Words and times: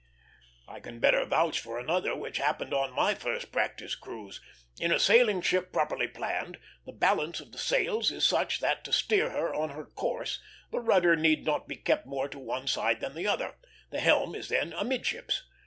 I 0.67 0.79
can 0.79 0.99
better 0.99 1.23
vouch 1.25 1.59
for 1.59 1.77
another, 1.77 2.15
which 2.15 2.37
happened 2.39 2.73
on 2.73 2.91
my 2.91 3.13
first 3.13 3.51
practice 3.51 3.93
cruise. 3.93 4.41
In 4.79 4.91
a 4.91 4.97
sailing 4.97 5.43
ship 5.43 5.71
properly 5.71 6.07
planned, 6.07 6.57
the 6.87 6.91
balance 6.91 7.39
of 7.39 7.51
the 7.51 7.59
sails 7.59 8.11
is 8.11 8.25
such 8.25 8.61
that 8.61 8.83
to 8.85 8.93
steer 8.93 9.29
her 9.29 9.53
on 9.53 9.69
her 9.69 9.85
course 9.85 10.41
the 10.71 10.79
rudder 10.79 11.15
need 11.15 11.45
not 11.45 11.67
be 11.67 11.75
kept 11.75 12.07
more 12.07 12.27
to 12.29 12.39
one 12.39 12.65
side 12.65 12.99
than 12.99 13.13
the 13.13 13.27
other; 13.27 13.59
the 13.91 13.99
helm 13.99 14.33
is 14.33 14.49
then 14.49 14.73
amidships. 14.73 15.43